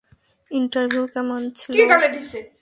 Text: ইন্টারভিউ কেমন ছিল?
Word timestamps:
ইন্টারভিউ 0.51 1.03
কেমন 1.13 1.41
ছিল? 1.57 1.71